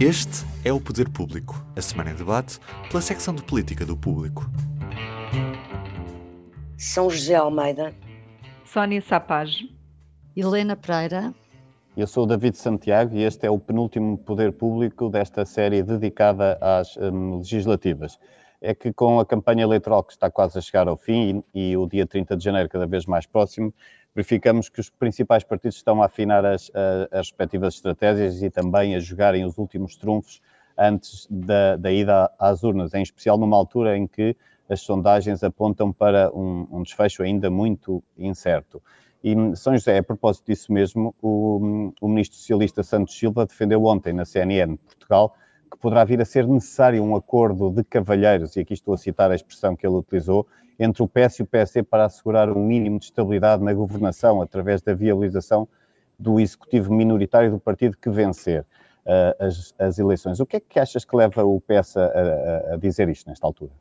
Este 0.00 0.44
é 0.64 0.72
o 0.72 0.80
Poder 0.80 1.08
Público, 1.08 1.64
a 1.76 1.80
semana 1.80 2.10
em 2.10 2.14
debate 2.14 2.58
pela 2.88 3.00
secção 3.00 3.34
de 3.34 3.42
política 3.42 3.84
do 3.86 3.96
Público. 3.96 4.50
São 6.76 7.08
José 7.08 7.34
Almeida, 7.34 7.94
Sónia 8.64 9.00
Sapage, 9.00 9.72
Helena 10.36 10.74
Pereira. 10.74 11.32
Eu 11.96 12.06
sou 12.06 12.24
o 12.24 12.26
David 12.26 12.56
Santiago 12.56 13.14
e 13.14 13.22
este 13.22 13.46
é 13.46 13.50
o 13.50 13.58
penúltimo 13.58 14.18
Poder 14.18 14.52
Público 14.52 15.08
desta 15.08 15.44
série 15.44 15.82
dedicada 15.82 16.58
às 16.60 16.96
um, 16.96 17.38
legislativas. 17.38 18.18
É 18.60 18.74
que 18.74 18.92
com 18.92 19.20
a 19.20 19.26
campanha 19.26 19.62
eleitoral 19.62 20.02
que 20.02 20.12
está 20.12 20.30
quase 20.30 20.58
a 20.58 20.60
chegar 20.60 20.88
ao 20.88 20.96
fim 20.96 21.44
e, 21.54 21.70
e 21.70 21.76
o 21.76 21.86
dia 21.86 22.06
30 22.06 22.36
de 22.36 22.44
janeiro 22.44 22.68
cada 22.68 22.86
vez 22.86 23.06
mais 23.06 23.26
próximo, 23.26 23.72
verificamos 24.14 24.68
que 24.68 24.80
os 24.80 24.90
principais 24.90 25.42
partidos 25.42 25.76
estão 25.76 26.02
a 26.02 26.06
afinar 26.06 26.44
as, 26.44 26.70
as 27.10 27.28
respectivas 27.28 27.74
estratégias 27.74 28.42
e 28.42 28.50
também 28.50 28.94
a 28.94 29.00
jogarem 29.00 29.44
os 29.44 29.58
últimos 29.58 29.96
trunfos 29.96 30.40
antes 30.76 31.26
da, 31.30 31.76
da, 31.76 31.92
ida 31.92 32.30
às 32.38 32.62
urnas, 32.62 32.94
em 32.94 33.02
especial 33.02 33.38
numa 33.38 33.56
altura 33.56 33.96
em 33.96 34.06
que 34.06 34.36
as 34.68 34.80
sondagens 34.80 35.42
apontam 35.42 35.92
para 35.92 36.30
um, 36.34 36.66
um 36.70 36.82
desfecho 36.82 37.22
ainda 37.22 37.50
muito 37.50 38.02
incerto. 38.16 38.82
E 39.22 39.34
São 39.54 39.74
José, 39.74 39.98
a 39.98 40.02
propósito 40.02 40.46
disso 40.46 40.72
mesmo, 40.72 41.14
o, 41.22 41.92
o 42.00 42.08
ministro 42.08 42.36
socialista 42.36 42.82
Santos 42.82 43.16
Silva 43.16 43.46
defendeu 43.46 43.84
ontem 43.84 44.12
na 44.12 44.24
CNN 44.24 44.76
Portugal 44.76 45.36
que 45.70 45.78
poderá 45.78 46.04
vir 46.04 46.20
a 46.20 46.24
ser 46.24 46.46
necessário 46.46 47.02
um 47.02 47.16
acordo 47.16 47.70
de 47.70 47.82
cavalheiros, 47.84 48.56
e 48.56 48.60
aqui 48.60 48.74
estou 48.74 48.92
a 48.92 48.98
citar 48.98 49.30
a 49.30 49.34
expressão 49.34 49.74
que 49.74 49.86
ele 49.86 49.96
utilizou, 49.96 50.46
entre 50.82 51.02
o 51.02 51.08
PS 51.08 51.38
e 51.38 51.42
o 51.42 51.46
PSD 51.46 51.82
para 51.82 52.04
assegurar 52.04 52.50
um 52.50 52.64
mínimo 52.64 52.98
de 52.98 53.06
estabilidade 53.06 53.62
na 53.62 53.72
governação 53.72 54.42
através 54.42 54.82
da 54.82 54.94
viabilização 54.94 55.68
do 56.18 56.40
executivo 56.40 56.92
minoritário 56.92 57.50
do 57.50 57.58
partido 57.58 57.96
que 57.96 58.10
vencer 58.10 58.62
uh, 59.06 59.44
as, 59.44 59.74
as, 59.78 59.98
eleições. 59.98 60.40
O 60.40 60.46
que 60.46 60.56
é 60.56 60.60
que 60.60 60.78
achas 60.78 61.04
que 61.04 61.16
leva 61.16 61.44
o 61.44 61.60
PS 61.60 61.96
a, 61.96 62.04
a, 62.04 62.74
a 62.74 62.76
dizer 62.76 63.08
isto 63.08 63.28
nesta 63.28 63.46
altura? 63.46 63.72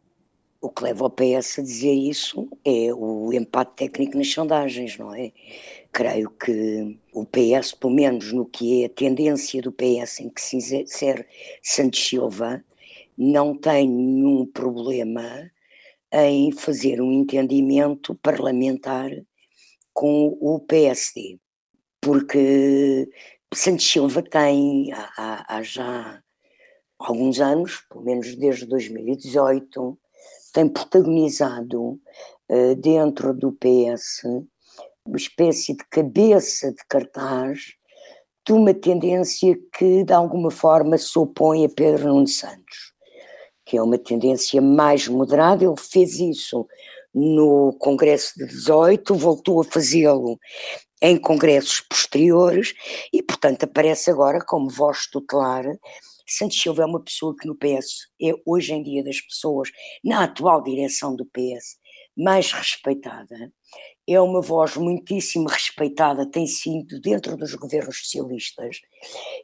O 0.60 0.70
que 0.70 0.84
leva 0.84 1.06
o 1.06 1.10
PS 1.10 1.60
a 1.60 1.62
dizer 1.64 1.94
isso 1.94 2.48
é 2.64 2.94
o 2.94 3.34
empate 3.34 3.76
técnico 3.76 4.16
nas 4.16 4.32
sondagens, 4.32 4.96
não 4.98 5.14
é? 5.14 5.32
Creio 5.92 6.30
que 6.30 7.00
o 7.12 7.26
PS, 7.26 7.74
pelo 7.74 7.94
menos 7.94 8.32
no 8.32 8.46
que 8.46 8.84
é 8.84 8.86
a 8.86 8.90
tendência 8.90 9.60
do 9.62 9.72
PS 9.72 10.20
em 10.20 10.30
que 10.30 10.40
se 10.40 10.58
insere 10.58 11.26
Santos 11.64 12.08
Silva, 12.08 12.64
não 13.18 13.56
tem 13.56 13.90
nenhum 13.90 14.46
problema 14.46 15.50
em 16.14 16.52
fazer 16.52 17.02
um 17.02 17.12
entendimento 17.12 18.16
parlamentar 18.16 19.10
com 19.94 20.38
o 20.42 20.60
PSD, 20.60 21.40
porque 22.02 23.10
Santos 23.54 23.90
Silva 23.90 24.22
tem 24.22 24.92
há, 24.94 25.58
há 25.58 25.64
já 25.64 26.22
alguns 27.00 27.40
anos, 27.40 27.86
pelo 27.90 28.04
menos 28.04 28.36
desde 28.36 28.66
2018, 28.66 29.98
tem 30.54 30.68
protagonizado 30.68 32.00
uh, 32.50 32.76
dentro 32.76 33.34
do 33.34 33.52
PS 33.54 34.24
uma 35.06 35.18
espécie 35.18 35.76
de 35.76 35.84
cabeça 35.90 36.72
de 36.72 36.86
cartaz 36.88 37.74
de 38.46 38.54
uma 38.54 38.74
tendência 38.74 39.58
que 39.78 40.04
de 40.04 40.14
alguma 40.14 40.52
forma 40.52 40.98
se 40.98 41.18
opõe 41.18 41.66
a 41.66 41.70
Pedro 41.70 42.08
Nuno 42.08 42.28
Santos, 42.28 42.91
que 43.72 43.78
é 43.78 43.82
uma 43.82 43.98
tendência 43.98 44.62
mais 44.62 45.08
moderada, 45.08 45.64
ele 45.64 45.78
fez 45.78 46.20
isso 46.20 46.68
no 47.16 47.74
Congresso 47.80 48.34
de 48.36 48.46
18, 48.46 49.16
voltou 49.16 49.62
a 49.62 49.64
fazê-lo 49.64 50.38
em 51.02 51.18
congressos 51.18 51.80
posteriores 51.80 52.74
e, 53.14 53.24
portanto, 53.24 53.64
aparece 53.64 54.12
agora 54.12 54.44
como 54.46 54.70
voz 54.70 55.08
tutelar 55.10 55.64
Santos 56.28 56.62
Silva 56.62 56.84
é 56.84 56.86
uma 56.86 57.02
pessoa 57.02 57.34
que 57.34 57.48
no 57.48 57.56
PS 57.56 58.10
é 58.22 58.34
hoje 58.46 58.74
em 58.74 58.84
dia 58.84 59.04
das 59.04 59.22
pessoas, 59.22 59.70
na 60.04 60.26
atual 60.26 60.62
direção 60.62 61.16
do 61.16 61.26
PS, 61.26 61.78
mais 62.18 62.52
respeitada. 62.52 63.52
É 64.08 64.20
uma 64.20 64.42
voz 64.42 64.76
muitíssimo 64.76 65.48
respeitada, 65.48 66.30
tem 66.30 66.46
sido 66.46 67.00
dentro 67.02 67.38
dos 67.38 67.54
governos 67.56 68.00
socialistas. 68.00 68.82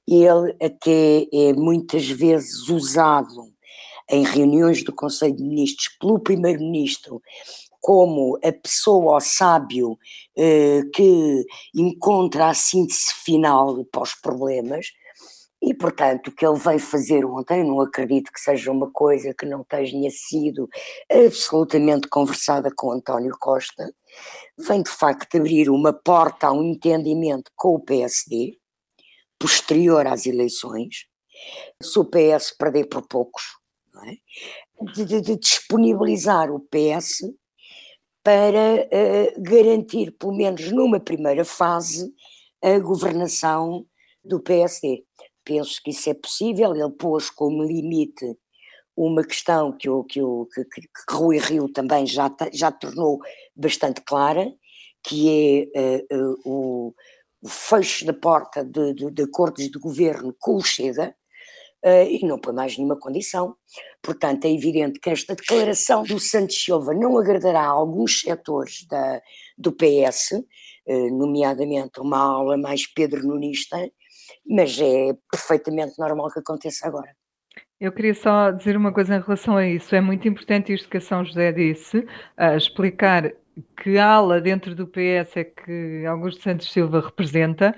Ele 0.07 0.55
até 0.61 1.27
é 1.33 1.53
muitas 1.53 2.07
vezes 2.07 2.69
usado 2.69 3.56
em 4.09 4.23
reuniões 4.23 4.83
do 4.83 4.93
Conselho 4.93 5.35
de 5.35 5.43
Ministros 5.43 5.89
pelo 5.99 6.19
Primeiro-Ministro 6.19 7.21
como 7.79 8.37
a 8.43 8.51
pessoa 8.51 9.13
ou 9.13 9.21
sábio 9.21 9.97
eh, 10.35 10.81
que 10.93 11.45
encontra 11.73 12.49
a 12.49 12.53
síntese 12.53 13.13
final 13.23 13.85
para 13.85 14.01
os 14.01 14.13
problemas, 14.15 14.87
e, 15.61 15.73
portanto, 15.73 16.27
o 16.27 16.31
que 16.31 16.45
ele 16.45 16.59
veio 16.59 16.79
fazer 16.79 17.25
ontem, 17.25 17.63
não 17.63 17.81
acredito 17.81 18.31
que 18.31 18.39
seja 18.39 18.71
uma 18.71 18.91
coisa 18.91 19.33
que 19.33 19.45
não 19.45 19.63
tenha 19.63 20.11
sido 20.11 20.69
absolutamente 21.09 22.07
conversada 22.07 22.71
com 22.75 22.91
António 22.91 23.35
Costa, 23.39 23.91
vem 24.57 24.83
de 24.83 24.89
facto 24.89 25.35
abrir 25.35 25.69
uma 25.69 25.91
porta 25.91 26.47
a 26.47 26.51
um 26.51 26.63
entendimento 26.63 27.51
com 27.55 27.75
o 27.75 27.79
PSD, 27.79 28.57
posterior 29.39 30.05
às 30.05 30.25
eleições, 30.25 31.05
se 31.81 31.97
o 31.99 32.05
PS 32.05 32.55
perder 32.57 32.85
por 32.85 33.07
poucos, 33.07 33.43
é? 34.05 34.17
de, 34.93 35.21
de, 35.21 35.37
disponibilizar 35.37 36.51
o 36.51 36.59
PS 36.59 37.21
para 38.23 38.85
uh, 38.85 39.41
garantir, 39.41 40.11
pelo 40.11 40.35
menos 40.35 40.71
numa 40.71 40.99
primeira 40.99 41.45
fase, 41.45 42.13
a 42.61 42.77
governação 42.79 43.85
do 44.23 44.39
PSD 44.39 45.05
penso 45.47 45.81
que 45.81 45.91
isso 45.91 46.09
é 46.09 46.13
possível. 46.13 46.75
Ele 46.75 46.91
pôs 46.91 47.29
como 47.29 47.63
limite 47.63 48.37
uma 48.95 49.23
questão 49.23 49.71
que, 49.71 49.89
o, 49.89 50.03
que, 50.03 50.21
o, 50.21 50.45
que, 50.47 50.65
que, 50.65 50.81
que 50.81 51.13
Rui 51.13 51.37
Rio 51.37 51.71
também 51.71 52.05
já, 52.05 52.29
já 52.51 52.71
tornou 52.71 53.19
bastante 53.55 54.01
clara, 54.01 54.51
que 55.03 55.69
é 55.73 56.01
uh, 56.13 56.31
uh, 56.31 56.41
o, 56.43 56.95
o, 57.41 57.47
fecho 57.47 58.05
da 58.05 58.13
porta 58.13 58.65
de, 58.65 58.93
de, 58.93 59.11
de, 59.11 59.23
acordos 59.23 59.69
de 59.69 59.79
governo 59.79 60.35
com 60.39 60.55
o 60.55 60.63
Chega, 60.63 61.15
uh, 61.87 62.09
e 62.09 62.25
não 62.25 62.37
põe 62.37 62.53
mais 62.53 62.77
nenhuma 62.77 62.99
condição. 62.99 63.55
Portanto, 64.01 64.45
é 64.45 64.53
evidente 64.53 64.99
que 64.99 65.09
esta 65.09 65.35
declaração 65.35 66.03
do 66.03 66.19
Santos 66.19 66.61
Silva 66.61 66.93
não 66.93 67.17
agradará 67.17 67.61
a 67.61 67.69
alguns 67.69 68.21
setores 68.21 68.85
da, 68.87 69.21
do 69.57 69.71
PS, 69.71 70.43
nomeadamente 71.11 71.99
uma 71.99 72.17
aula 72.17 72.57
mais 72.57 72.87
Pedro 72.87 73.27
Nunista, 73.27 73.77
mas 74.47 74.79
é 74.79 75.13
perfeitamente 75.29 75.99
normal 75.99 76.31
que 76.31 76.39
aconteça 76.39 76.87
agora. 76.87 77.13
Eu 77.79 77.91
queria 77.91 78.13
só 78.15 78.51
dizer 78.51 78.77
uma 78.77 78.93
coisa 78.93 79.17
em 79.17 79.19
relação 79.19 79.57
a 79.57 79.67
isso. 79.67 79.93
É 79.93 79.99
muito 79.99 80.27
importante 80.27 80.73
isto 80.73 80.87
que 80.87 80.97
a 80.97 81.01
São 81.01 81.25
José 81.25 81.51
disse, 81.51 82.07
explicar 82.55 83.33
que 83.81 83.97
ala 83.97 84.39
dentro 84.39 84.75
do 84.75 84.87
PS 84.87 85.37
é 85.37 85.43
que 85.43 86.05
Augusto 86.05 86.41
Santos 86.43 86.71
Silva 86.71 87.01
representa, 87.01 87.75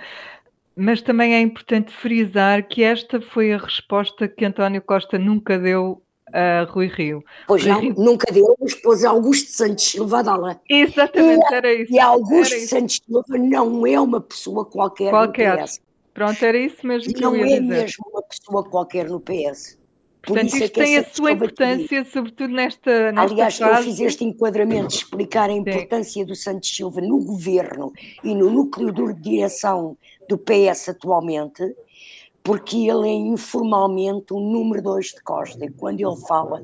mas 0.79 1.01
também 1.01 1.35
é 1.35 1.41
importante 1.41 1.91
frisar 1.91 2.67
que 2.67 2.81
esta 2.83 3.19
foi 3.19 3.51
a 3.51 3.57
resposta 3.57 4.27
que 4.27 4.45
António 4.45 4.81
Costa 4.81 5.17
nunca 5.19 5.59
deu 5.59 6.01
a 6.31 6.63
Rui 6.69 6.87
Rio. 6.87 7.23
Pois 7.47 7.63
Rui 7.63 7.71
não, 7.71 7.81
Rio... 7.81 7.95
nunca 7.97 8.31
deu, 8.31 8.55
mas 8.61 8.75
pôs 8.75 9.03
Augusto 9.03 9.51
Santos 9.51 9.83
Silva 9.83 10.23
dá-la. 10.23 10.59
Exatamente, 10.69 11.45
e, 11.51 11.53
era 11.53 11.73
isso. 11.73 11.93
E 11.93 11.99
Augusto 11.99 12.55
isso. 12.55 12.69
Santos 12.69 13.01
Silva 13.05 13.37
não 13.37 13.85
é 13.85 13.99
uma 13.99 14.21
pessoa 14.21 14.63
qualquer, 14.63 15.09
qualquer. 15.09 15.57
no 15.57 15.63
PS. 15.65 15.81
Pronto, 16.13 16.43
era 16.43 16.57
isso 16.57 16.85
mesmo 16.87 17.13
que 17.13 17.21
não 17.21 17.35
eu 17.35 17.45
ia 17.45 17.57
é 17.57 17.59
dizer. 17.59 17.81
mesmo 17.83 18.05
uma 18.11 18.23
pessoa 18.23 18.63
qualquer 18.63 19.09
no 19.09 19.19
PS. 19.19 19.77
Por 20.21 20.33
Portanto, 20.33 20.47
isso 20.47 20.55
é 20.57 20.65
isto 20.65 20.73
que 20.73 20.79
tem 20.81 20.97
a 20.97 21.03
sua 21.05 21.31
importância, 21.31 22.05
sobretudo 22.05 22.53
nesta, 22.53 23.11
nesta 23.11 23.33
Aliás, 23.33 23.57
fase. 23.57 23.77
eu 23.79 23.83
fiz 23.83 23.99
este 24.01 24.23
enquadramento 24.25 24.89
de 24.89 24.95
explicar 24.95 25.49
a 25.49 25.53
importância 25.53 26.25
do 26.25 26.35
Santos 26.35 26.75
Silva 26.75 26.99
no 26.99 27.23
governo 27.23 27.93
e 28.23 28.35
no 28.35 28.49
núcleo 28.49 28.91
de 28.91 29.13
direção 29.13 29.97
do 30.29 30.37
PS 30.37 30.89
atualmente, 30.89 31.75
porque 32.43 32.87
ele 32.87 33.09
é 33.09 33.13
informalmente 33.13 34.31
o 34.31 34.39
número 34.39 34.81
dois 34.81 35.07
de 35.07 35.21
Costa. 35.23 35.65
E 35.65 35.71
quando 35.71 35.99
ele 35.99 36.15
fala, 36.27 36.61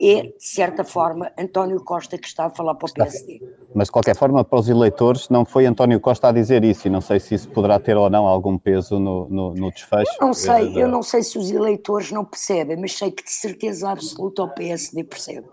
é, 0.00 0.22
de 0.22 0.34
certa 0.38 0.82
forma, 0.82 1.30
António 1.38 1.82
Costa 1.84 2.18
que 2.18 2.26
está 2.26 2.46
a 2.46 2.50
falar 2.50 2.74
para 2.74 2.90
o 2.90 2.92
PSD. 2.92 3.40
Mas, 3.72 3.86
de 3.86 3.92
qualquer 3.92 4.16
forma, 4.16 4.44
para 4.44 4.58
os 4.58 4.68
eleitores, 4.68 5.28
não 5.28 5.44
foi 5.44 5.66
António 5.66 6.00
Costa 6.00 6.28
a 6.28 6.32
dizer 6.32 6.64
isso, 6.64 6.88
e 6.88 6.90
não 6.90 7.00
sei 7.00 7.20
se 7.20 7.34
isso 7.34 7.48
poderá 7.50 7.78
ter 7.78 7.96
ou 7.96 8.10
não 8.10 8.26
algum 8.26 8.58
peso 8.58 8.98
no, 8.98 9.28
no, 9.28 9.54
no 9.54 9.70
desfecho. 9.70 10.10
Eu 10.20 10.26
não 10.26 10.34
sei, 10.34 10.82
eu 10.82 10.88
não 10.88 11.02
sei 11.02 11.22
se 11.22 11.38
os 11.38 11.50
eleitores 11.50 12.10
não 12.10 12.24
percebem, 12.24 12.76
mas 12.76 12.92
sei 12.92 13.12
que 13.12 13.22
de 13.22 13.30
certeza 13.30 13.88
absoluta 13.88 14.42
o 14.42 14.48
PSD 14.48 15.04
percebe. 15.04 15.46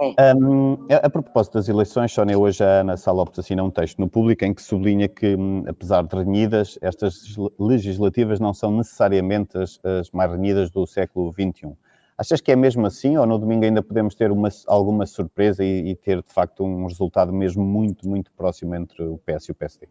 Um, 0.00 0.86
a, 0.90 1.06
a, 1.06 1.10
propósito 1.10 1.54
das 1.54 1.68
eleições, 1.68 2.12
Sónia, 2.12 2.38
hoje 2.38 2.62
a 2.62 2.80
Ana 2.80 2.96
Sá 2.96 3.10
Lopes 3.10 3.38
assina 3.38 3.64
um 3.64 3.70
texto 3.70 3.98
no 3.98 4.08
público 4.08 4.44
em 4.44 4.54
que 4.54 4.62
sublinha 4.62 5.08
que, 5.08 5.36
apesar 5.66 6.02
de 6.02 6.14
renhidas, 6.14 6.78
estas 6.80 7.36
legislativas 7.58 8.38
não 8.38 8.54
são 8.54 8.76
necessariamente 8.76 9.58
as, 9.58 9.80
as 9.84 10.10
mais 10.12 10.30
renhidas 10.30 10.70
do 10.70 10.86
século 10.86 11.32
XXI. 11.32 11.72
Achas 12.16 12.40
que 12.40 12.52
é 12.52 12.56
mesmo 12.56 12.86
assim 12.86 13.16
ou 13.16 13.26
no 13.26 13.38
domingo 13.38 13.64
ainda 13.64 13.82
podemos 13.82 14.14
ter 14.14 14.30
uma, 14.30 14.48
alguma 14.68 15.04
surpresa 15.04 15.64
e, 15.64 15.90
e, 15.90 15.96
ter 15.96 16.22
de 16.22 16.32
facto 16.32 16.64
um 16.64 16.86
resultado 16.86 17.32
mesmo 17.32 17.64
muito, 17.64 18.08
muito 18.08 18.30
próximo 18.32 18.76
entre 18.76 19.02
o 19.02 19.18
PS 19.18 19.48
e 19.48 19.52
o 19.52 19.54
PSD? 19.54 19.88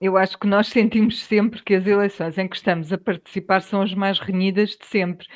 eu 0.00 0.18
acho 0.18 0.38
que 0.38 0.46
nós 0.46 0.68
sentimos 0.68 1.24
sempre 1.24 1.62
que 1.62 1.74
as 1.74 1.86
eleições 1.86 2.36
em 2.36 2.46
que 2.46 2.56
estamos 2.56 2.92
a 2.92 2.98
participar 2.98 3.62
são 3.62 3.80
as 3.80 3.94
mais 3.94 4.18
renhidas 4.18 4.70
de 4.70 4.84
sempre. 4.84 5.26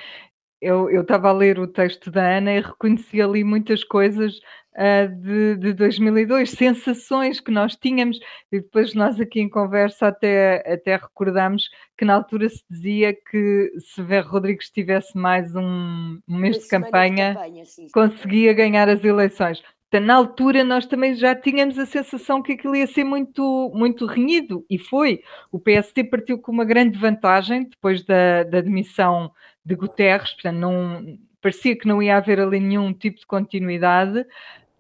Eu 0.61 1.03
estava 1.03 1.29
a 1.29 1.33
ler 1.33 1.59
o 1.59 1.69
texto 1.69 2.11
da 2.11 2.37
Ana 2.39 2.53
e 2.55 2.61
reconheci 2.61 3.23
ali 3.23 3.45
muitas 3.45 3.85
coisas, 3.85 4.41
hã, 4.77 5.07
de 5.07 5.57
de 5.57 5.73
2002, 5.73 6.51
sensações 6.51 7.39
que 7.41 7.53
nós 7.53 7.77
tínhamos 7.77 8.19
e 8.51 8.61
depois 8.61 8.93
nós 8.93 9.21
aqui 9.21 9.41
em 9.41 9.49
conversa 9.49 10.09
até 10.09 10.65
até 10.73 10.97
recordámos 10.97 11.69
que 11.97 12.05
na 12.05 12.15
altura 12.15 12.49
se 12.49 12.65
dizia 12.69 13.15
que 13.15 13.71
se 13.79 14.05
Ferro 14.05 14.31
Rodrigues 14.31 14.69
tivesse 14.71 15.17
mais 15.17 15.55
um 15.55 16.19
um 16.29 16.37
mês 16.37 16.59
de 16.59 16.65
semana 16.65 16.87
de 16.87 16.93
campanha, 16.93 17.35
campanha, 17.35 17.65
sim, 17.65 17.87
conseguia 17.93 18.53
ganhar 18.53 18.89
as 18.89 19.05
eleições. 19.05 19.63
Portanto, 19.91 20.07
na 20.07 20.15
altura 20.17 20.65
nós 20.65 20.85
também 20.87 21.15
já 21.15 21.35
tínhamos 21.35 21.79
a 21.79 21.87
sensação 21.87 22.43
que 22.43 22.53
aquilo 22.53 22.75
ia 22.77 22.87
ser 22.87 23.05
muito 23.05 23.71
muito 23.75 24.07
renhido 24.07 24.65
e 24.69 24.77
foi. 24.79 25.21
O 25.53 25.59
PSD 25.61 26.05
partiu 26.05 26.39
com 26.41 26.51
uma 26.53 26.65
grande 26.65 26.99
vantagem 26.99 27.65
depois 27.69 28.05
da 28.05 28.43
da 28.43 28.61
demissão 28.61 29.31
de 29.69 29.75
Guterres, 29.75 30.33
portanto 30.33 30.57
não 30.57 31.19
parecia 31.43 31.77
que 31.77 31.87
não 31.87 32.03
ia 32.03 32.17
haver 32.17 32.41
ali 32.41 32.59
nenhum 32.59 32.93
tipo 32.93 33.21
de 33.21 33.27
continuidade, 33.27 34.27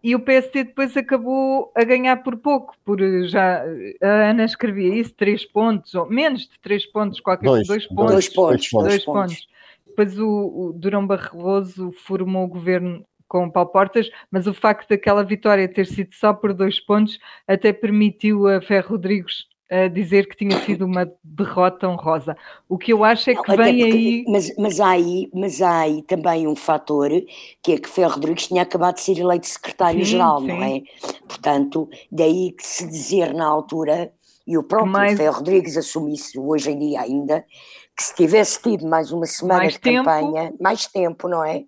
e 0.03 0.15
o 0.15 0.21
PSD 0.21 0.65
depois 0.65 0.97
acabou 0.97 1.71
a 1.77 1.85
ganhar 1.85 2.17
por 2.23 2.37
pouco, 2.37 2.75
por 2.85 2.99
já 3.27 3.63
a 4.03 4.31
Ana 4.31 4.45
escrevia 4.45 4.95
isso, 4.95 5.15
3 5.15 5.45
pontos 5.47 5.95
ou 5.95 6.09
menos 6.09 6.43
de 6.43 6.59
3 6.61 6.87
pontos, 6.87 7.21
qualquer 7.21 7.47
Dois, 7.47 7.67
2 7.67 7.87
dois, 7.87 7.87
pontos. 7.89 8.13
Dois 8.13 8.29
pontos, 8.29 8.71
dois 8.73 8.85
2 8.85 9.05
pontos. 9.05 9.35
pontos. 9.35 9.49
Depois 9.87 10.19
o 10.19 10.29
o 10.29 10.73
Durão 10.73 11.07
Barroso 11.07 11.93
formou 11.93 12.45
o 12.45 12.49
governo 12.49 13.05
com 13.27 13.45
o 13.45 13.53
Paulo 13.53 13.71
Portas, 13.71 14.09
mas 14.31 14.47
o 14.47 14.55
facto 14.55 14.89
daquela 14.89 15.23
vitória 15.23 15.69
ter 15.69 15.85
sido 15.85 16.15
só 16.15 16.33
por 16.33 16.55
2 16.55 16.81
pontos 16.81 17.19
até 17.47 17.73
permitiu 17.73 18.49
a 18.49 18.61
Ferro 18.63 18.91
Rodrigues, 18.93 19.47
hã, 19.71 19.91
dizer 19.91 20.29
que 20.29 20.37
tinha 20.37 20.59
sido 20.65 20.85
uma 20.85 21.11
derrota 21.23 21.89
honrosa. 21.89 22.37
O 22.69 22.79
que 22.79 22.93
eu 22.93 23.05
acho 23.05 23.31
é 23.31 23.35
Não, 23.35 23.43
que 23.43 23.53
até 23.53 23.63
vem 23.65 23.79
porque 23.79 23.97
aí 23.97 24.25
mas 24.29 24.57
mas 24.57 24.81
há 24.81 24.91
aí 24.91 25.31
mas 25.33 25.63
há 25.63 25.81
aí 25.81 26.03
também 26.03 26.47
um 26.47 26.57
fator, 26.57 27.11
que 27.63 27.73
é 27.73 27.79
que 27.79 27.89
Ferro 27.89 28.15
Rodrigues 28.15 28.49
tinha 28.49 28.63
acabado 28.63 28.97
de 28.97 29.01
ser 29.03 29.19
eleito 29.19 29.47
secretário-geral, 29.47 30.41
não 30.41 30.63
é? 30.63 30.83
Portanto, 31.27 31.89
daí 32.11 32.53
que 32.53 32.67
se 32.67 32.87
dizer 32.87 33.35
na 33.35 33.47
altura, 33.47 34.13
e 34.47 34.57
o 34.57 34.63
próprio 34.63 34.93
mais 34.93 35.17
Ferro 35.17 35.37
Rodrigues 35.37 35.77
assume 35.77 36.15
isso 36.15 36.43
hoje 36.43 36.71
em 36.71 36.79
dia 36.79 37.03
ainda, 37.03 37.45
que 37.95 38.03
se 38.03 38.15
tivesse 38.15 38.63
tido 38.63 38.87
mais 38.87 39.13
uma 39.13 39.27
semana 39.27 39.61
mais 39.61 39.75
de 39.75 39.81
tempo 39.81 40.05
campanha, 40.05 40.55
mais 40.61 40.87
tempo, 40.87 41.29
não 41.29 41.45
é? 41.45 41.65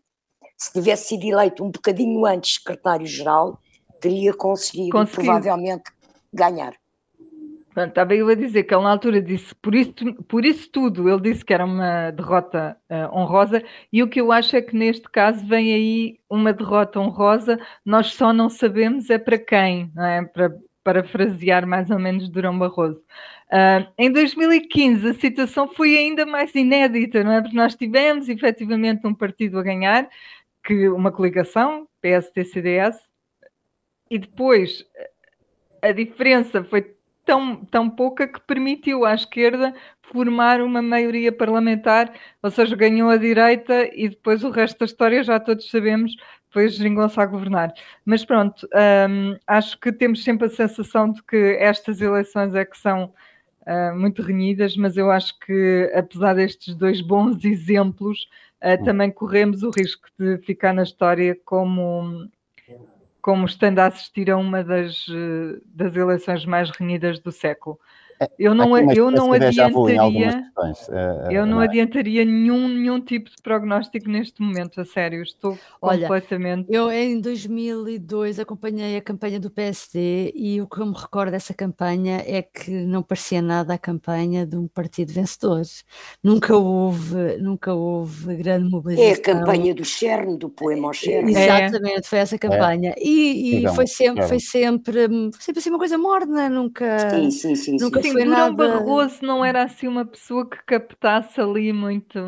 Se 0.56 0.72
tivesse 0.72 1.08
sido 1.08 1.24
eleito 1.24 1.64
um 1.64 1.70
bocadinho 1.70 2.24
antes 2.24 2.54
secretário-geral, 2.54 3.58
teria 4.00 4.32
conseguido 4.32 4.92
conseguiu. 4.92 5.24
provavelmente 5.24 5.90
ganhar. 6.32 6.74
Estava 7.76 8.14
eu 8.16 8.28
a 8.28 8.34
dizer 8.34 8.64
que 8.64 8.74
ele 8.74 8.82
na 8.82 8.90
altura 8.90 9.22
disse 9.22 9.54
por 9.54 9.74
isso 9.74 9.94
por 10.28 10.44
isso 10.44 10.68
tudo, 10.72 11.08
ele 11.08 11.20
disse 11.20 11.44
que 11.44 11.54
era 11.54 11.64
uma 11.64 12.10
derrota, 12.10 12.76
hã, 12.90 13.08
honrosa, 13.12 13.62
e 13.92 14.02
o 14.02 14.08
que 14.08 14.20
eu 14.20 14.32
acho 14.32 14.56
é 14.56 14.62
que 14.62 14.76
neste 14.76 15.08
caso 15.08 15.46
vem 15.46 15.72
aí 15.72 16.18
uma 16.28 16.52
derrota 16.52 16.98
honrosa, 16.98 17.58
nós 17.84 18.12
só 18.14 18.32
não 18.32 18.48
sabemos 18.48 19.08
é 19.08 19.18
para 19.18 19.38
quem, 19.38 19.90
não 19.94 20.04
é? 20.04 20.24
Para 20.24 20.52
parafrasear 20.82 21.66
mais 21.66 21.90
ou 21.90 21.98
menos 21.98 22.28
Durão 22.28 22.58
Barroso. 22.58 23.00
Hã, 23.52 23.86
em 23.98 24.10
2015 24.10 25.08
a 25.10 25.14
situação 25.14 25.68
foi 25.68 25.96
ainda 25.96 26.26
mais 26.26 26.52
inédita, 26.54 27.22
não 27.22 27.32
é? 27.32 27.40
Porque 27.40 27.56
nós 27.56 27.74
tivemos 27.76 28.28
efetivamente 28.28 29.06
um 29.06 29.14
partido 29.14 29.58
a 29.58 29.62
ganhar, 29.62 30.08
que 30.64 30.88
uma 30.88 31.12
coligação, 31.12 31.86
PSD-CDS, 32.02 32.98
e 34.10 34.18
depois 34.18 34.84
a 35.82 35.92
diferença 35.92 36.64
foi 36.64 36.94
tão 37.30 37.64
tão 37.66 37.88
pouca 37.90 38.26
que 38.28 38.40
permitiu 38.40 39.04
à 39.04 39.14
esquerda 39.14 39.72
formar 40.02 40.60
uma 40.60 40.82
maioria 40.82 41.30
parlamentar, 41.32 42.12
ou 42.42 42.50
seja, 42.50 42.74
ganhou 42.76 43.08
a 43.10 43.16
direita 43.16 43.88
e 43.94 44.08
depois 44.08 44.42
o 44.44 44.50
resto 44.50 44.78
da 44.80 44.84
história 44.86 45.22
já 45.22 45.38
todos 45.40 45.70
sabemos, 45.70 46.12
foi 46.50 46.68
geringonça 46.68 47.22
a 47.22 47.26
governar. 47.26 47.72
Mas 48.04 48.24
pronto, 48.24 48.66
hum, 49.08 49.36
acho 49.46 49.78
que 49.80 49.92
temos 49.92 50.24
sempre 50.24 50.46
a 50.46 50.50
sensação 50.50 51.12
de 51.12 51.22
que 51.22 51.36
estas 51.60 52.00
eleições 52.00 52.54
é 52.54 52.64
que 52.64 52.76
são, 52.78 53.12
hã, 53.66 53.94
muito 53.94 54.22
renhidas, 54.22 54.76
mas 54.76 54.96
eu 54.96 55.10
acho 55.10 55.38
que 55.40 55.90
apesar 55.94 56.34
destes 56.34 56.74
2 56.76 57.00
bons 57.00 57.44
exemplos, 57.44 58.28
Hum. 58.64 58.78
também 58.84 59.10
corremos 59.12 59.62
o 59.62 59.70
risco 59.70 60.08
de 60.18 60.38
ficar 60.38 60.72
na 60.74 60.82
história 60.84 61.36
como 61.44 62.28
como 63.30 63.46
estando 63.46 63.78
a 63.78 63.86
assistir 63.86 64.28
a 64.28 64.36
uma 64.36 64.64
das 64.64 65.06
das 65.64 65.94
eleições 65.94 66.44
mais 66.44 66.68
renhidas 66.70 67.20
do 67.20 67.30
século. 67.30 67.78
É, 68.22 68.28
Eu 68.38 68.54
não 68.54 68.74
a 68.74 68.80
uma 68.80 68.92
eu 68.94 69.10
não 69.10 69.32
adiantaria 69.32 70.32
questões, 70.42 70.88
eu 71.30 71.46
não 71.46 71.60
é? 71.62 71.64
adiantaria 71.64 72.24
nenhum 72.24 72.68
nenhum 72.68 73.00
tipo 73.00 73.30
de 73.30 73.36
prognóstico 73.42 74.08
neste 74.10 74.42
momento, 74.42 74.78
a 74.80 74.84
sério, 74.84 75.22
estou 75.22 75.58
Olha, 75.80 76.02
completamente 76.02 76.70
eu 76.70 76.90
em 76.90 77.18
2002 77.20 78.38
acompanhei 78.38 78.96
a 78.96 79.00
campanha 79.02 79.40
do 79.40 79.50
PSD 79.50 80.32
e 80.34 80.60
o 80.60 80.68
que 80.68 80.80
eu 80.80 80.86
me 80.86 80.94
recordo 80.96 81.30
dessa 81.30 81.54
campanha 81.54 82.22
é 82.26 82.42
que 82.42 82.70
não 82.70 83.02
parecia 83.02 83.40
nada 83.40 83.72
a 83.74 83.78
campanha 83.78 84.46
de 84.46 84.56
um 84.56 84.68
partido 84.68 85.12
vencedor. 85.12 85.62
Nunca 86.22 86.54
houve 86.56 87.38
nunca 87.38 87.72
houve 87.72 88.36
grande 88.36 88.64
É 88.64 88.66
a 88.66 88.70
mobilização. 88.70 89.22
campanha 89.22 89.74
do 89.74 89.84
Cerne, 89.84 90.36
do 90.36 90.50
poema 90.50 90.88
ao 90.88 90.94
Cerne. 90.94 91.34
É. 91.34 91.44
Exatamente, 91.44 92.06
foi 92.08 92.18
essa 92.18 92.36
É. 92.36 92.38
campanha. 92.38 92.94
E 92.98 93.56
e 93.56 93.56
Digam, 93.56 93.74
foi 93.74 93.86
sempre 93.86 94.22
foi 94.28 94.40
sempre 94.40 95.08
foi 95.32 95.40
sempre 95.42 95.60
assim 95.60 95.70
uma 95.70 95.78
coisa 95.78 95.96
morna, 95.98 96.48
nunca 96.50 96.86
Sim, 97.10 97.30
sim, 97.30 97.54
sim, 97.56 97.78
sim, 97.78 97.78
nunca 97.78 98.02
sim. 98.02 98.09
Durão 98.18 98.30
nada 98.30 98.52
Barroso 98.54 99.24
não 99.24 99.44
era 99.44 99.62
assim 99.64 99.88
uma 99.88 100.04
pessoa 100.04 100.48
que 100.48 100.58
captasse 100.64 101.40
ali 101.40 101.72
muito 101.72 102.18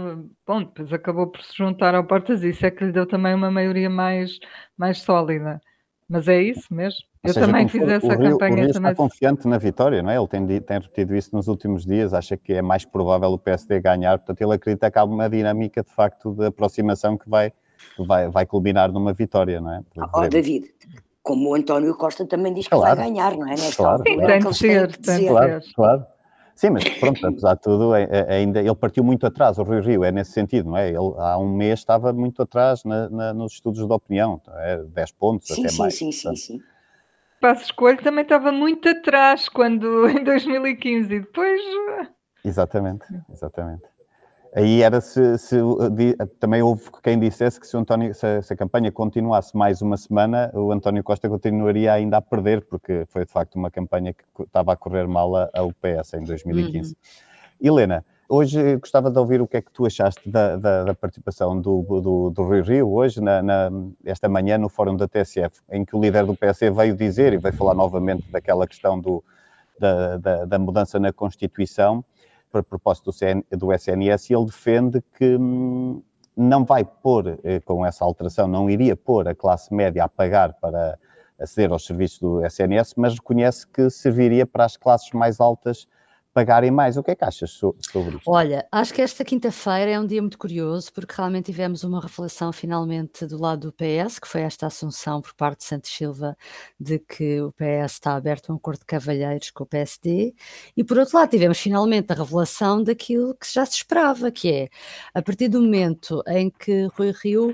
bom, 0.47 0.63
depois 0.63 0.93
acabou 0.93 1.27
por 1.29 1.43
se 1.43 1.57
juntar 1.57 1.95
ao 1.95 2.05
Portas, 2.07 2.43
isso 2.43 2.65
é 2.67 2.71
que 2.71 2.85
lhe 2.85 2.93
deu 2.93 3.07
também 3.07 3.35
uma 3.35 3.51
maioria 3.51 3.91
mais 3.91 4.39
mais 4.77 4.99
sólida. 5.03 5.61
Mas 6.09 6.29
é 6.29 6.43
isso 6.43 6.73
mesmo. 6.75 7.01
Ou 7.25 7.31
Eu 7.31 7.35
seja, 7.35 7.47
também 7.47 7.69
fiz 7.69 7.89
o 7.89 7.91
essa 7.91 8.15
Rio, 8.15 8.37
o 8.37 8.39
campanha 8.39 8.65
Rio 8.65 8.71
está 8.71 8.81
também. 8.81 8.95
confiante 8.95 9.47
na 9.49 9.57
vitória, 9.59 10.03
não 10.03 10.11
é? 10.11 10.17
Ele 10.19 10.29
tem, 10.29 10.47
tem 10.61 10.79
repetido 10.79 11.15
isso 11.17 11.31
nos 11.35 11.49
últimos 11.49 11.87
dias, 11.87 12.13
acha 12.13 12.37
que 12.37 12.53
é 12.53 12.63
mais 12.63 12.85
provável 12.85 13.31
o 13.31 13.39
PSD 13.39 13.81
ganhar, 13.81 14.19
portanto 14.19 14.41
ele 14.43 14.55
acredita 14.55 14.91
que 14.91 14.99
há 14.99 15.05
uma 15.05 15.29
dinâmica 15.31 15.83
de 15.83 15.91
facto 15.93 16.33
de 16.35 16.47
aproximação 16.47 17.17
que 17.17 17.29
vai, 17.31 17.51
que 17.97 18.07
vai, 18.07 18.29
vai 18.29 18.45
culminar 18.47 18.93
numa 18.93 19.13
vitória, 19.13 19.61
não 19.61 19.73
é? 19.73 19.83
Ó 20.13 20.21
Veremos. 20.21 20.29
David, 20.29 20.75
como 21.23 21.51
o 21.51 21.55
António 21.55 21.95
Costa 21.97 22.27
também 22.27 22.53
diz 22.53 22.67
que 22.67 22.77
Claro. 22.77 22.97
vai 22.97 23.09
ganhar, 23.09 23.37
não 23.37 23.47
é? 23.47 23.51
Nesta 23.51 23.77
Claro, 23.77 23.99
altura, 23.99 24.15
Sim, 24.15 24.21
é 24.21 24.25
o 24.25 24.27
tem 24.29 24.51
de 24.51 24.57
ser, 24.57 24.97
tem 24.97 25.19
de. 25.21 25.27
Claro, 25.27 25.63
ser. 25.63 25.73
claro. 25.75 26.07
Sim, 26.55 26.71
mas 26.71 26.85
pronto, 26.85 27.27
apesar 27.27 27.55
de 27.55 27.61
tudo, 27.63 27.95
é- 27.95 28.09
é- 28.11 28.35
ainda 28.35 28.61
ele 28.61 28.75
partiu 28.75 29.03
muito 29.03 29.27
atrás, 29.27 29.59
o 29.59 29.63
Rio 29.63 29.81
Rio, 29.81 30.05
é 30.05 30.13
nesse 30.13 30.33
sentido, 30.33 30.69
não 30.71 30.77
é? 30.77 30.89
Ele 30.89 31.15
há 31.19 31.39
um 31.39 31.49
mês 31.49 31.79
estava 31.81 32.13
muito 32.13 32.43
atrás 32.43 32.85
na- 32.85 33.09
na- 33.09 33.33
nos 33.35 33.55
estudos 33.55 33.85
de 33.87 33.93
opinião, 33.93 34.41
é 34.59 34.77
10 34.85 35.11
pontos, 35.13 35.49
Sim, 35.49 35.61
até 35.63 35.71
sim, 35.71 35.79
mais. 35.79 35.95
sim, 35.99 36.13
sim, 36.13 36.23
portanto, 36.29 36.39
sim. 36.41 36.61
Passo 37.41 37.65
Escolho 37.65 38.03
também 38.03 38.23
estava 38.23 38.53
muito 38.53 38.89
atrás 38.89 39.49
quando 39.49 40.05
em 40.21 40.23
2015 40.23 41.15
e 41.15 41.21
depois 41.21 41.61
Exatamente, 42.45 43.07
exatamente. 43.33 43.83
Aí 44.55 44.83
era 44.83 45.01
se, 45.01 45.39
se 45.39 45.57
também 46.39 46.61
houve 46.61 46.83
quem 47.03 47.19
dissesse 47.19 47.59
que 47.59 47.67
se, 47.67 47.75
António, 47.75 48.13
se, 48.15 48.27
a, 48.27 48.43
se 48.43 48.53
a 48.53 48.57
campanha 48.57 48.93
continuasse 48.93 49.57
mais 49.57 49.81
uma 49.81 49.97
semana, 49.97 50.51
o 50.53 50.71
António 50.71 51.03
Costa 51.03 51.27
continuaria 51.29 51.91
ainda 51.93 52.19
a 52.19 52.21
perder, 52.23 52.63
porque 52.67 53.05
foi 53.09 53.25
de 53.25 53.33
facto 53.33 53.55
uma 53.57 53.71
campanha 53.71 54.13
que 54.13 54.23
estava 54.43 54.75
a 54.75 54.77
correr 54.77 55.09
mal 55.09 55.33
ao 55.55 55.73
PS 55.73 56.15
em 56.15 56.25
2015. 56.25 56.97
Helena, 57.61 58.05
hoje 58.29 58.77
gostava 58.77 59.11
de 59.11 59.19
ouvir 59.19 59.41
o 59.41 59.47
que 59.47 59.57
é 59.57 59.63
que 59.63 59.71
tu 59.73 59.87
achaste 59.87 60.29
da, 60.29 60.57
da- 60.57 60.85
da 60.85 60.95
participação 60.95 61.59
do, 61.59 61.83
do, 61.83 62.31
do 62.31 62.49
Rio 62.51 62.63
Rio 62.63 62.93
hoje, 62.93 63.23
na, 63.23 63.43
na- 63.43 63.71
esta 64.05 64.29
manhã, 64.29 64.59
no 64.59 64.69
fórum 64.69 64.97
da 64.97 65.09
TSF, 65.09 65.63
em 65.71 65.83
que 65.83 65.97
o 65.97 66.01
líder 66.01 66.27
do 66.27 66.37
PS 66.37 66.61
veio 66.77 66.95
dizer 66.95 67.33
e 67.33 67.39
veio 67.39 67.55
falar 67.55 67.73
novamente 67.75 68.31
daquela 68.31 68.67
questão 68.67 69.01
do, 69.01 69.25
da, 69.79 70.17
da, 70.19 70.45
da 70.45 70.59
mudança 70.59 71.01
na 71.01 71.11
Constituição, 71.13 72.05
para 72.53 72.63
propósito 72.63 73.07
do, 73.07 73.13
CN, 73.13 73.43
do 73.51 73.73
SNS, 73.73 74.31
ele 74.31 74.45
defende 74.45 75.03
que 75.17 75.37
hum, 75.37 76.03
não 76.37 76.65
vai 76.65 76.85
pôr, 76.85 77.39
eh, 77.43 77.61
com 77.61 77.85
essa 77.85 78.05
alteração, 78.05 78.47
não 78.47 78.69
iria 78.69 78.95
pôr 78.95 79.27
a 79.27 79.35
classe 79.35 79.75
média 79.75 80.05
a 80.05 80.09
pagar 80.09 80.53
para 80.55 80.99
aceder 81.41 81.73
aos 81.73 81.87
serviços 81.87 82.19
do 82.21 82.45
SNS, 82.45 82.95
mas 82.97 83.15
reconhece 83.15 83.67
que 83.67 83.89
serviria 83.91 84.47
para 84.47 84.65
as 84.65 84.77
classes 84.77 85.11
mais 85.13 85.41
altas 85.41 85.89
pagarem 86.33 86.71
mais. 86.71 86.97
O 86.97 87.03
que 87.03 87.11
é 87.13 87.15
que 87.15 87.25
achas 87.25 87.51
so- 87.51 87.77
sobre 87.81 88.17
isto? 88.19 88.31
Olha, 88.31 88.67
acho 88.71 88.95
que 88.95 89.03
esta 89.03 89.25
quinta-feira 89.25 89.91
é 89.91 89.99
um 90.01 90.07
dia 90.07 90.21
muito 90.23 90.39
curioso, 90.39 90.93
porque 90.93 91.15
realmente 91.17 91.47
tivemos 91.47 91.83
uma 91.83 92.01
reflexão 92.01 92.53
finalmente 92.53 93.27
do 93.27 93.37
lado 93.41 93.69
do 93.69 93.73
PS, 93.73 94.21
que 94.21 94.29
foi 94.29 94.43
esta 94.43 94.67
assunção 94.69 95.21
por 95.21 95.35
parte 95.35 95.59
de 95.59 95.65
Santos 95.65 95.91
Silva 95.91 96.37
de 96.79 96.99
que 97.01 97.41
o 97.41 97.53
PS 97.53 97.95
está 97.95 98.15
aberto 98.15 98.51
a 98.51 98.53
um 98.55 98.57
acordo 98.57 98.79
de 98.81 98.87
cavalheiros 98.87 99.51
com 99.51 99.65
o 99.65 99.67
PSD, 99.67 100.35
e 100.77 100.85
por 100.85 100.99
outro 100.99 101.19
lado 101.19 101.31
tivemos 101.31 101.59
finalmente 101.59 102.13
a 102.13 102.15
revelação 102.15 102.83
daquilo 102.83 103.35
que 103.35 103.53
já 103.53 103.67
se 103.67 103.77
esperava, 103.77 104.31
que 104.31 104.53
é, 104.53 104.69
a 105.15 105.21
partir 105.21 105.49
do 105.49 105.61
momento 105.61 106.23
em 106.29 106.49
que 106.51 106.87
Rui 106.97 107.13
Rio 107.23 107.53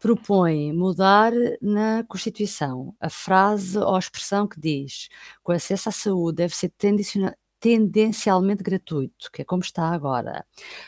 propõe 0.00 0.72
mudar 0.72 1.32
na 1.62 2.04
Constituição 2.08 2.94
a 3.00 3.08
frase 3.08 3.78
ou 3.78 3.94
a 3.94 3.98
expressão 3.98 4.46
que 4.46 4.60
diz 4.60 5.08
que 5.44 5.50
o 5.50 5.52
acesso 5.52 5.88
à 5.88 5.92
saúde 5.92 6.36
deve 6.36 6.54
ser 6.54 6.68
tendencialmente 7.60 8.62
gratuito, 8.62 9.30
que 9.32 9.42
é 9.42 9.44
como 9.44 9.62
está 9.62 9.90
agora, 9.90 10.44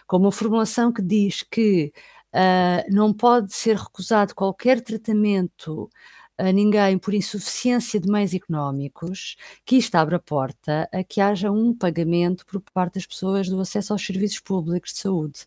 com 0.07 0.17
uma 0.17 0.33
formulação 0.33 0.93
que 0.93 1.02
diz 1.02 1.43
que 1.43 1.93
uh, 2.35 2.93
não 2.95 3.12
pode 3.12 3.52
ser 3.52 3.76
recusado 3.76 4.35
qualquer 4.35 4.81
tratamento 4.81 5.91
a 6.39 6.51
ninguém 6.51 6.99
por 6.99 7.15
insuficiência 7.15 8.01
de 8.01 8.11
meios 8.11 8.35
económicos, 8.35 9.37
que 9.65 9.77
isto 9.77 9.95
abre 9.95 10.15
a 10.15 10.19
porta 10.19 10.89
a 10.93 11.05
que 11.05 11.21
haja 11.21 11.51
um 11.51 11.75
pagamento 11.75 12.45
por 12.47 12.61
parte 12.73 12.95
das 12.95 13.07
pessoas 13.07 13.49
do 13.49 13.61
acesso 13.61 13.93
aos 13.93 14.05
serviços 14.05 14.41
públicos 14.41 14.93
de 14.93 14.99
saúde. 14.99 15.41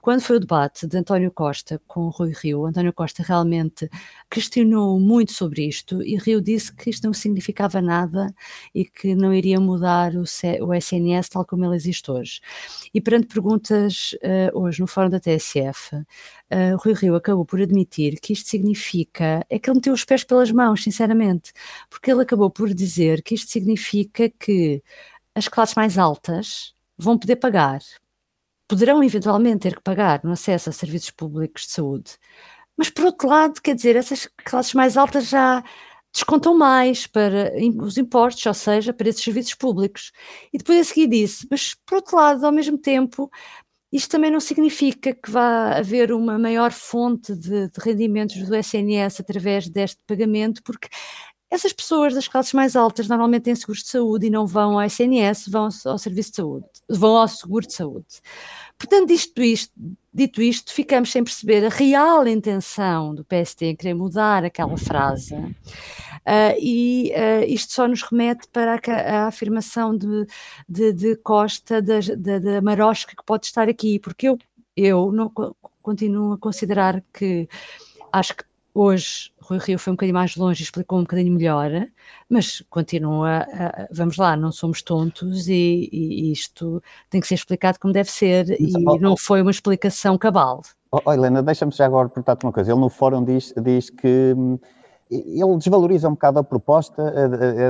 Quando 0.00 0.20
foi 0.22 0.36
o 0.36 0.40
debate 0.40 0.86
de 0.86 0.96
António 0.96 1.30
Costa 1.30 1.80
com 1.86 2.08
Rui 2.08 2.32
Rio, 2.34 2.66
António 2.66 2.92
Costa 2.92 3.22
realmente 3.22 3.88
questionou 4.30 4.98
muito 4.98 5.32
sobre 5.32 5.66
isto 5.66 6.02
e 6.02 6.16
Rio 6.16 6.40
disse 6.40 6.74
que 6.74 6.90
isto 6.90 7.04
não 7.04 7.12
significava 7.12 7.80
nada 7.80 8.34
e 8.74 8.84
que 8.84 9.14
não 9.14 9.32
iria 9.32 9.60
mudar 9.60 10.12
o, 10.14 10.24
o 10.62 10.74
SNS 10.74 11.28
tal 11.28 11.44
como 11.44 11.64
ele 11.64 11.76
existe 11.76 12.10
hoje. 12.10 12.40
E 12.92 13.00
perante 13.00 13.26
perguntas 13.26 14.14
uh, 14.22 14.58
hoje 14.58 14.80
no 14.80 14.86
Fórum 14.86 15.10
da 15.10 15.20
TSF, 15.20 15.96
uh, 16.52 16.76
Rui 16.82 16.94
Rio 16.94 17.14
acabou 17.14 17.44
por 17.44 17.60
admitir 17.60 18.20
que 18.20 18.32
isto 18.32 18.48
significa, 18.48 19.44
é 19.48 19.58
que 19.58 19.70
ele 19.70 19.76
meteu 19.76 19.92
os 19.92 20.04
pés 20.04 20.24
pelas 20.24 20.50
mãos, 20.50 20.82
sinceramente, 20.82 21.52
porque 21.88 22.10
ele 22.10 22.22
acabou 22.22 22.50
por 22.50 22.72
dizer 22.74 23.22
que 23.22 23.34
isto 23.34 23.50
significa 23.50 24.28
que 24.30 24.82
as 25.34 25.48
classes 25.48 25.74
mais 25.74 25.98
altas 25.98 26.74
vão 26.98 27.18
poder 27.18 27.36
pagar, 27.36 27.80
poderão 28.68 29.02
eventualmente 29.02 29.60
ter 29.60 29.76
que 29.76 29.82
pagar 29.82 30.20
no 30.24 30.32
acesso 30.32 30.70
a 30.70 30.72
serviços 30.72 31.10
públicos 31.10 31.66
de 31.66 31.72
saúde, 31.72 32.18
mas 32.76 32.90
por 32.90 33.04
outro 33.06 33.28
lado, 33.28 33.60
quer 33.62 33.74
dizer, 33.74 33.96
essas 33.96 34.28
classes 34.44 34.74
mais 34.74 34.96
altas 34.96 35.28
já 35.28 35.62
descontam 36.12 36.56
mais 36.56 37.06
para 37.06 37.52
os 37.78 37.98
impostos, 37.98 38.44
ou 38.46 38.54
seja, 38.54 38.92
para 38.92 39.08
esses 39.08 39.22
serviços 39.22 39.54
públicos. 39.54 40.12
E 40.52 40.58
depois 40.58 40.80
a 40.80 40.84
seguir 40.84 41.06
disse, 41.06 41.46
mas 41.50 41.74
por 41.86 41.96
outro 41.96 42.16
lado, 42.16 42.44
ao 42.44 42.52
mesmo 42.52 42.78
tempo, 42.78 43.30
isto 43.92 44.10
também 44.10 44.30
não 44.30 44.40
significa 44.40 45.12
que 45.12 45.30
vá 45.30 45.76
haver 45.78 46.12
uma 46.12 46.38
maior 46.38 46.70
fonte 46.72 47.34
de, 47.34 47.68
de 47.68 47.80
rendimentos 47.80 48.36
do 48.36 48.54
SNS 48.54 49.20
através 49.20 49.68
deste 49.68 49.98
pagamento, 50.06 50.62
porque 50.62 50.88
essas 51.50 51.72
pessoas 51.72 52.14
das 52.14 52.28
classes 52.28 52.52
mais 52.52 52.76
altas 52.76 53.08
normalmente 53.08 53.42
têm 53.42 53.54
seguros 53.56 53.82
de 53.82 53.88
saúde 53.88 54.26
e 54.26 54.30
não 54.30 54.46
vão 54.46 54.78
ao 54.78 54.86
SNS, 54.86 55.50
vão 55.50 55.68
ao, 55.84 55.98
serviço 55.98 56.30
de 56.30 56.36
saúde, 56.36 56.66
vão 56.88 57.16
ao 57.16 57.26
seguro 57.26 57.66
de 57.66 57.72
saúde. 57.74 58.06
Portanto, 58.78 59.08
dito 59.08 59.42
isto, 59.42 59.72
dito 60.12 60.42
isto, 60.42 60.72
ficamos 60.72 61.10
sem 61.10 61.22
perceber 61.22 61.64
a 61.64 61.68
real 61.68 62.26
intenção 62.26 63.14
do 63.14 63.24
PST 63.24 63.64
em 63.64 63.76
querer 63.76 63.94
mudar 63.94 64.44
aquela 64.44 64.76
frase. 64.76 65.34
Uh, 65.34 66.54
e 66.60 67.12
uh, 67.14 67.44
isto 67.46 67.72
só 67.72 67.88
nos 67.88 68.02
remete 68.02 68.46
para 68.52 68.74
a, 68.74 69.24
a 69.24 69.26
afirmação 69.28 69.96
de, 69.96 70.26
de, 70.68 70.92
de 70.92 71.16
Costa, 71.16 71.80
da, 71.80 72.60
marosca 72.60 73.14
que 73.16 73.24
pode 73.24 73.46
estar 73.46 73.68
aqui, 73.68 73.98
porque 73.98 74.28
eu, 74.28 74.38
eu 74.76 75.12
não, 75.12 75.32
continuo 75.82 76.32
a 76.32 76.38
considerar 76.38 77.02
que 77.12 77.48
acho 78.12 78.36
que 78.36 78.44
hoje 78.74 79.30
Rui 79.40 79.58
Rio 79.58 79.78
foi 79.78 79.92
um 79.92 79.96
bocadinho 79.96 80.14
mais 80.14 80.36
longe 80.36 80.62
e 80.62 80.64
explicou 80.64 80.98
um 80.98 81.02
bocadinho 81.02 81.32
melhor, 81.32 81.70
mas 82.28 82.62
continua, 82.70 83.46
a, 83.52 83.88
vamos 83.90 84.16
lá, 84.16 84.36
não 84.36 84.52
somos 84.52 84.82
tontos 84.82 85.48
e, 85.48 85.88
e, 85.92 86.32
isto 86.32 86.82
tem 87.08 87.20
que 87.20 87.26
ser 87.26 87.34
explicado 87.34 87.78
como 87.80 87.92
deve 87.92 88.10
ser 88.10 88.60
e 88.60 88.72
não 89.00 89.16
foi 89.16 89.42
uma 89.42 89.50
explicação 89.50 90.16
cabal. 90.16 90.62
Oh, 90.92 91.00
oh 91.04 91.12
Helena, 91.12 91.42
deixa-me 91.42 91.72
já 91.72 91.86
agora 91.86 92.08
perguntar-te 92.08 92.44
uma 92.44 92.52
coisa. 92.52 92.72
Ele 92.72 92.80
no 92.80 92.88
fórum 92.88 93.24
diz, 93.24 93.52
diz 93.62 93.90
que 93.90 94.34
hum, 94.36 94.58
ele 95.10 95.56
desvaloriza 95.56 96.08
um 96.08 96.12
bocado 96.12 96.38
a 96.38 96.44
proposta, 96.44 97.12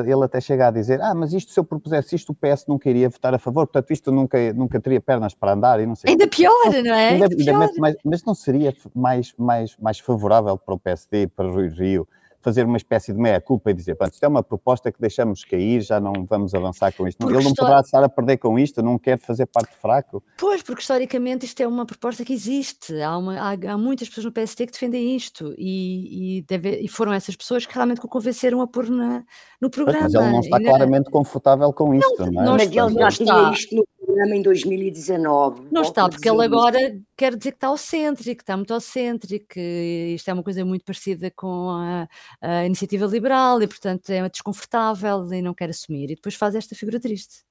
ele 0.06 0.24
até 0.24 0.40
chega 0.40 0.68
a 0.68 0.70
dizer, 0.70 1.00
ah, 1.00 1.14
mas 1.14 1.32
isto 1.32 1.50
se 1.52 1.58
eu 1.58 1.64
propusesse 1.64 2.14
isto, 2.14 2.32
o 2.32 2.34
PS 2.34 2.66
nunca 2.68 2.90
iria 2.90 3.08
votar 3.08 3.34
a 3.34 3.38
favor, 3.38 3.66
portanto 3.66 3.90
isto 3.90 4.12
nunca, 4.12 4.52
nunca 4.52 4.78
teria 4.78 5.00
pernas 5.00 5.32
para 5.32 5.52
andar 5.52 5.80
e 5.80 5.86
não 5.86 5.94
sei. 5.94 6.10
Ainda 6.10 6.28
pior, 6.28 6.52
não 6.84 6.94
é? 6.94 7.08
Ainda, 7.10 7.26
ainda 7.26 7.52
mais, 7.78 7.96
mas 8.04 8.24
não 8.24 8.34
seria 8.34 8.74
mais, 8.94 9.32
mais, 9.38 9.76
mais 9.78 9.98
favorável 9.98 10.58
para 10.58 10.74
o 10.74 10.78
PSD, 10.78 11.28
para 11.28 11.48
o 11.48 11.52
Rui 11.54 11.68
Rio, 11.68 12.06
fazer 12.40 12.64
uma 12.64 12.76
espécie 12.76 13.12
de 13.12 13.18
meia-culpa 13.18 13.70
e 13.70 13.74
dizer, 13.74 13.94
pronto, 13.94 14.12
isto 14.12 14.24
é 14.24 14.28
uma 14.28 14.42
proposta 14.42 14.90
que 14.90 15.00
deixamos 15.00 15.44
cair, 15.44 15.82
já 15.82 16.00
não 16.00 16.12
vamos 16.28 16.54
avançar 16.54 16.92
com 16.92 17.06
isto. 17.06 17.18
Porque 17.18 17.34
Ele 17.34 17.44
não 17.44 17.54
poderá 17.54 17.80
estar 17.80 18.02
a 18.02 18.08
perder 18.08 18.38
com 18.38 18.58
isto, 18.58 18.82
não 18.82 18.98
quer 18.98 19.18
fazer 19.18 19.46
parte 19.46 19.76
fraco. 19.76 20.22
Pois, 20.38 20.62
porque 20.62 20.80
historicamente 20.80 21.44
isto 21.44 21.60
é 21.60 21.66
uma 21.66 21.84
proposta 21.84 22.24
que 22.24 22.32
existe, 22.32 23.00
há, 23.00 23.16
uma, 23.16 23.38
há, 23.38 23.52
há 23.52 23.78
muitas 23.78 24.08
pessoas 24.08 24.24
no 24.24 24.32
PST 24.32 24.66
que 24.66 24.72
defendem 24.72 25.14
isto 25.14 25.54
e, 25.58 26.38
e, 26.38 26.42
deve, 26.42 26.80
e, 26.80 26.88
foram 26.88 27.12
essas 27.12 27.36
pessoas 27.36 27.66
que 27.66 27.74
realmente 27.74 28.00
o 28.04 28.08
convenceram 28.08 28.60
a 28.60 28.66
pôr 28.66 28.88
na, 28.88 29.22
no 29.60 29.70
programa. 29.70 30.04
Mas 30.04 30.14
ele 30.14 30.30
não 30.30 30.40
está 30.40 30.60
claramente 30.60 31.10
confortável 31.10 31.72
com 31.72 31.94
isto, 31.94 32.26
não, 32.26 32.32
não 32.32 32.54
é? 32.54 32.64
Mas 32.64 32.76
ele 32.76 32.94
já 32.94 33.10
tinha 33.10 33.52
isto 33.52 33.76
no 33.76 33.84
programa 34.10 34.36
em 34.36 34.42
2019. 34.42 35.68
Não 35.70 35.82
está, 35.82 36.08
porque 36.08 36.28
ele 36.28 36.44
agora 36.44 36.98
quer 37.16 37.36
dizer 37.36 37.52
que 37.52 37.56
está 37.56 37.68
ao 37.68 37.76
centro, 37.76 38.24
que 38.24 38.30
está 38.30 38.56
muito 38.56 38.74
ao 38.74 38.80
centro, 38.80 39.28
que 39.48 40.14
isto 40.14 40.28
é 40.28 40.34
uma 40.34 40.42
coisa 40.42 40.64
muito 40.64 40.84
parecida 40.84 41.30
com 41.30 41.70
a, 41.70 42.08
a 42.40 42.66
iniciativa 42.66 43.06
liberal 43.06 43.62
e, 43.62 43.66
portanto, 43.66 44.10
é 44.10 44.28
desconfortável 44.28 45.32
e 45.32 45.40
não 45.40 45.54
quer 45.54 45.70
assumir. 45.70 46.10
E 46.10 46.14
depois 46.16 46.34
faz 46.34 46.54
esta 46.54 46.74
figura 46.74 46.98
triste. 46.98 47.44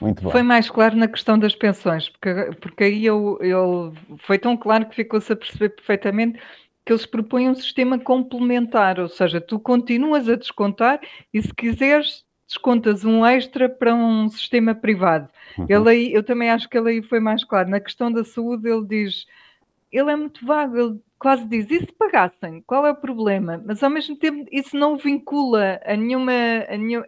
Muito 0.00 0.22
bom. 0.22 0.30
Foi 0.30 0.42
mais 0.42 0.70
claro 0.70 0.96
na 0.96 1.08
questão 1.08 1.38
das 1.38 1.54
pensões, 1.54 2.08
porque, 2.08 2.50
porque 2.60 2.84
aí 2.84 3.04
eu, 3.04 3.38
eu, 3.40 3.94
foi 4.18 4.38
tão 4.38 4.56
claro 4.56 4.86
que 4.86 4.94
ficou-se 4.94 5.32
a 5.32 5.36
perceber 5.36 5.70
perfeitamente 5.70 6.38
que 6.84 6.92
eles 6.92 7.06
propõem 7.06 7.50
um 7.50 7.54
sistema 7.54 7.98
complementar, 7.98 8.98
ou 8.98 9.08
seja, 9.08 9.40
tu 9.40 9.58
continuas 9.58 10.28
a 10.28 10.36
descontar 10.36 11.00
e 11.34 11.42
se 11.42 11.52
quiseres 11.54 12.24
descontas 12.48 13.04
um 13.04 13.24
extra 13.24 13.68
para 13.68 13.94
um 13.94 14.28
sistema 14.28 14.74
privado. 14.74 15.28
Uhum. 15.56 15.66
Ele 15.68 15.90
aí, 15.90 16.12
eu 16.12 16.22
também 16.22 16.50
acho 16.50 16.68
que 16.68 16.76
ele 16.76 16.90
aí 16.90 17.02
foi 17.02 17.20
mais 17.20 17.44
claro. 17.44 17.68
Na 17.68 17.78
questão 17.78 18.10
da 18.10 18.24
saúde, 18.24 18.68
ele 18.68 18.86
diz, 18.86 19.26
ele 19.92 20.10
é 20.10 20.16
muito 20.16 20.44
vago, 20.44 20.76
ele 20.76 21.00
quase 21.18 21.44
diz, 21.44 21.70
e 21.70 21.80
se 21.80 21.92
pagassem, 21.92 22.62
qual 22.66 22.86
é 22.86 22.90
o 22.90 22.96
problema? 22.96 23.62
Mas 23.64 23.82
ao 23.82 23.90
mesmo 23.90 24.16
tempo 24.16 24.48
isso 24.50 24.76
não 24.76 24.96
vincula 24.96 25.78
a 25.84 25.94
nenhuma. 25.94 26.32
A 26.68 26.76
nenhum... 26.76 27.02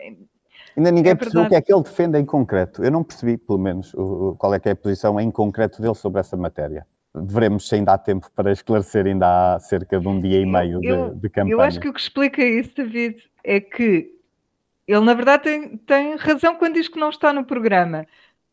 Ainda 0.77 0.91
ninguém 0.91 1.13
é 1.13 1.15
percebeu 1.15 1.45
o 1.45 1.49
que 1.49 1.55
é 1.55 1.61
que 1.61 1.73
ele 1.73 1.83
defende 1.83 2.19
em 2.19 2.25
concreto. 2.25 2.85
Eu 2.85 2.91
não 2.91 3.03
percebi, 3.03 3.37
pelo 3.39 3.59
menos, 3.59 3.95
o, 3.95 4.37
qual 4.39 4.55
é 4.55 4.61
que 4.61 4.69
é 4.69 4.73
a 4.73 4.77
posição 4.77 5.19
em 5.19 5.31
concreto 5.31 5.81
dele 5.81 5.95
sobre 5.95 6.21
essa 6.21 6.37
matéria. 6.37 6.87
Veremos 7.13 7.69
se 7.69 7.75
ainda 7.75 7.95
há 7.95 7.99
tempo 7.99 8.31
para 8.37 8.53
esclarecer, 8.53 9.07
ainda 9.07 9.55
há 9.55 9.59
cerca 9.59 9.99
de 9.99 10.07
um 10.07 10.21
dia 10.21 10.41
e 10.41 10.47
meio 10.47 10.81
eu, 10.83 11.11
de, 11.11 11.21
de 11.23 11.29
campanha. 11.29 11.55
Eu 11.55 11.61
acho 11.61 11.81
que 11.81 11.89
o 11.89 11.93
que 11.93 12.01
explica 12.01 12.45
isso, 12.45 12.73
David, 12.77 13.17
é 13.43 13.59
que 13.59 14.20
ele, 14.91 15.05
na 15.05 15.15
verdade, 15.15 15.45
tem, 15.45 15.77
tem 15.79 16.17
razão 16.17 16.57
quando 16.57 16.75
diz 16.75 16.89
que 16.89 16.99
não 16.99 17.11
está 17.11 17.33
no 17.33 17.45
programa, 17.45 18.07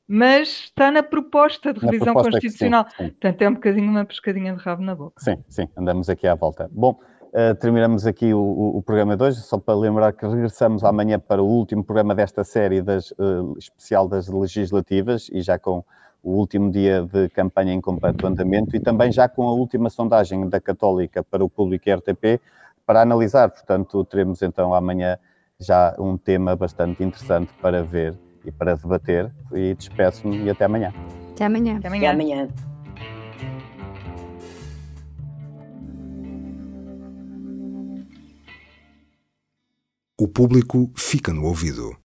mas 0.08 0.65
está 0.65 0.91
na 0.91 1.01
proposta 1.01 1.74
de 1.74 1.79
revisão 1.79 2.13
proposta 2.13 2.32
constitucional. 2.32 2.86
Sim, 2.89 3.06
sim. 3.06 3.10
Portanto, 3.10 3.41
é 3.41 3.50
um 3.50 3.53
bocadinho 3.56 3.89
uma 3.89 4.06
pescadinha 4.06 4.53
de 4.56 4.62
rabo 4.62 4.84
na 4.84 4.96
boca. 4.96 5.20
Sim, 5.20 5.44
sim, 5.50 5.67
andamos 5.75 6.10
aqui 6.10 6.27
à 6.27 6.36
volta. 6.36 6.70
Bom, 6.72 7.00
uh, 7.24 7.56
terminamos 7.60 8.06
aqui 8.06 8.34
o, 8.34 8.39
o, 8.39 8.77
o, 8.77 8.84
programa 8.84 9.17
de 9.17 9.24
hoje, 9.24 9.41
só 9.41 9.58
para 9.58 9.75
lembrar 9.75 10.13
que 10.13 10.27
regressamos 10.27 10.84
amanhã 10.84 11.20
para 11.20 11.41
o 11.41 11.48
último 11.48 11.84
programa 11.84 12.13
desta 12.13 12.44
série 12.44 12.84
das, 12.84 13.12
uh, 13.12 13.56
especial 13.58 14.08
das 14.08 14.27
legislativas 14.27 15.29
e 15.34 15.41
já 15.41 15.58
com 15.58 15.84
o 16.24 16.36
último 16.36 16.70
dia 16.72 17.01
de 17.01 17.29
campanha 17.29 17.74
em 17.74 17.82
completo 17.82 18.27
andamento 18.27 18.75
e 18.75 18.79
também 18.79 19.12
já 19.12 19.27
com 19.27 19.48
a 19.48 19.53
última 19.53 19.89
sondagem 19.89 20.48
da 20.48 20.60
Católica 20.60 21.24
para 21.24 21.44
o 21.44 21.50
público 21.50 21.89
RTP 21.89 22.39
para 22.86 23.01
analisar. 23.01 23.50
Portanto, 23.50 24.03
teremos 24.06 24.41
então 24.41 24.74
amanhã 24.74 25.17
já 25.60 25.96
um 26.00 26.18
tema 26.18 26.56
bastante 26.56 27.04
interessante 27.04 27.52
para 27.62 27.84
ver 27.84 28.18
e 28.46 28.52
para 28.52 28.76
debater. 28.76 29.32
E 29.54 29.74
despeço-me 29.74 30.44
e 30.44 30.50
até 30.50 30.66
amanhã. 30.66 30.94
Até 31.34 31.46
amanhã. 31.46 31.78
Até 31.78 31.88
amanhã. 31.88 32.02
Até 32.02 32.08
amanhã. 32.10 32.48
O 40.20 40.28
público 40.28 40.92
fica 40.96 41.32
no 41.32 41.46
ouvido. 41.46 41.96